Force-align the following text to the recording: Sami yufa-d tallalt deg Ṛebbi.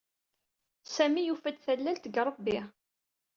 Sami 0.95 1.21
yufa-d 1.23 1.57
tallalt 1.65 2.05
deg 2.05 2.15
Ṛebbi. 2.27 2.59